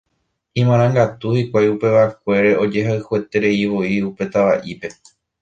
Imarangatu 0.61 1.33
hikuái 1.35 1.69
upevakuére 1.73 2.55
ojehayhuetereivoi 2.63 3.93
upe 4.09 4.31
tava'ípe. 4.33 4.95